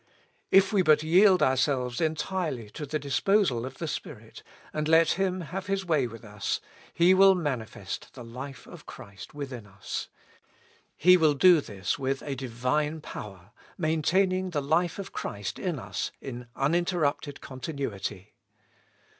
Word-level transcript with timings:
If 0.49 0.73
we 0.73 0.81
but 0.81 1.03
yield 1.03 1.43
ourselves 1.43 2.01
entirely 2.01 2.71
to 2.71 2.87
the 2.87 2.97
disposal 2.97 3.67
of 3.67 3.77
the 3.77 3.87
Spirit, 3.87 4.41
and 4.73 4.87
let 4.87 5.11
Him 5.11 5.41
have 5.41 5.67
His 5.67 5.85
way 5.85 6.07
with 6.07 6.25
us, 6.25 6.59
He 6.91 7.13
will 7.13 7.35
manifest 7.35 8.15
the 8.15 8.23
life 8.23 8.65
of 8.65 8.87
Christ 8.87 9.35
within 9.35 9.67
us. 9.67 10.09
He 10.97 11.17
will 11.17 11.35
do 11.35 11.61
this 11.61 11.99
with 11.99 12.23
a 12.23 12.35
Divine 12.35 12.99
power, 13.01 13.51
maintaining 13.77 14.49
the 14.49 14.59
life 14.61 14.97
of 14.97 15.13
Christ 15.13 15.59
in 15.59 15.77
us 15.77 16.11
in 16.19 16.47
uninterrupted 16.55 17.39
continuity. 17.39 18.33